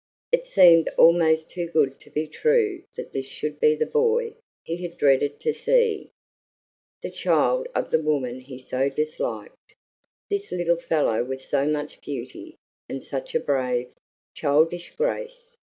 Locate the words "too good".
1.51-1.99